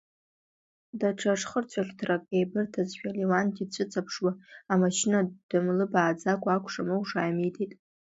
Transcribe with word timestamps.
Даҽа 0.99 1.33
шхырцәаӷьҭрак 1.39 2.23
еибырҭазшәа, 2.37 3.09
Леуанти 3.17 3.67
дцәыҵаԥшуа, 3.69 4.31
амашьына 4.71 5.19
дымлыбааӡакәа, 5.49 6.49
акәша-мыкәша 6.53 7.17
ааимидеит. 7.21 7.71